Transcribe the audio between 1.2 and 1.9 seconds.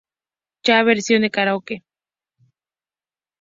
de Karaoke